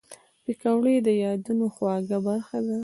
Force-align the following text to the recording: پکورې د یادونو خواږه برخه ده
پکورې 0.43 0.95
د 1.07 1.09
یادونو 1.23 1.65
خواږه 1.75 2.17
برخه 2.27 2.59
ده 2.67 2.77